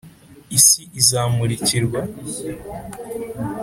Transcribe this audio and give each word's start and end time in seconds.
isi 0.57 0.81
izamurikirwa? 0.99 1.99